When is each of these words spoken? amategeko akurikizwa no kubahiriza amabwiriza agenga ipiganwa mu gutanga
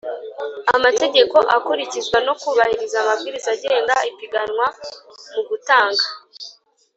amategeko 0.75 1.37
akurikizwa 1.55 2.17
no 2.27 2.33
kubahiriza 2.41 2.97
amabwiriza 2.99 3.49
agenga 3.55 3.95
ipiganwa 4.09 4.65
mu 5.33 5.41
gutanga 5.49 6.03